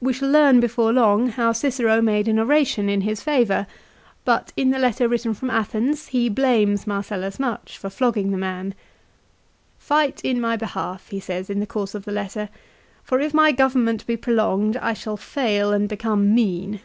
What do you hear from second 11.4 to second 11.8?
in the